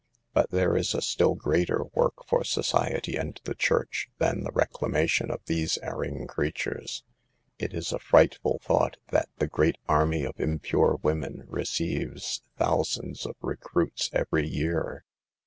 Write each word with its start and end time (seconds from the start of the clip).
But 0.33 0.49
there 0.49 0.75
is 0.75 0.95
a 0.95 1.01
still 1.03 1.35
greater 1.35 1.83
work 1.93 2.25
for 2.25 2.43
society 2.43 3.17
and 3.17 3.39
the 3.43 3.53
church 3.53 4.09
than 4.17 4.41
the 4.43 4.51
reclamation 4.51 5.29
of 5.29 5.41
these 5.45 5.77
erring 5.83 6.25
creatures. 6.25 7.03
It 7.59 7.71
is 7.75 7.91
a 7.93 7.99
frightful 7.99 8.57
thought 8.63 8.97
that 9.09 9.29
the 9.37 9.45
great 9.47 9.77
army 9.87 10.25
of 10.25 10.39
impure 10.39 10.97
women 11.03 11.43
receives 11.45 12.41
thou 12.57 12.81
sands 12.81 13.27
of 13.27 13.35
recruits 13.41 14.09
every 14.11 14.47
year. 14.47 15.05